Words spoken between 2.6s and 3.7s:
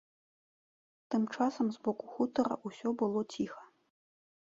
ўсё было ціха.